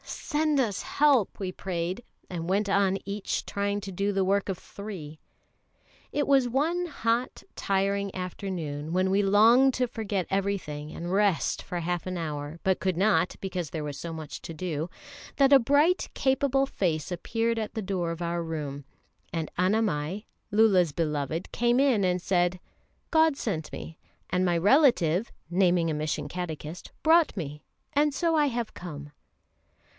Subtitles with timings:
[0.03, 4.57] "Send us help!" we prayed, and went on each trying to do the work of
[4.57, 5.19] three.
[6.11, 11.81] It was one hot, tiring afternoon, when we longed to forget everything and rest for
[11.81, 14.89] half an hour, but could not, because there was so much to do,
[15.35, 18.85] that a bright, capable face appeared at the door of our room,
[19.31, 22.59] and Annamai, Lulla's beloved, came in and said:
[23.11, 23.99] "God sent me,
[24.31, 27.61] and my relative" (naming a mission catechist) "brought me.
[27.93, 29.11] And so I have come!"